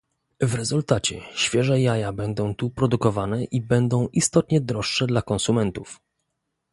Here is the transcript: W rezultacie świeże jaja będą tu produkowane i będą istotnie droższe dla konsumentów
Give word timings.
W 0.41 0.55
rezultacie 0.55 1.21
świeże 1.35 1.81
jaja 1.81 2.13
będą 2.13 2.55
tu 2.55 2.69
produkowane 2.69 3.43
i 3.43 3.61
będą 3.61 4.07
istotnie 4.07 4.61
droższe 4.61 5.07
dla 5.07 5.21
konsumentów 5.21 6.01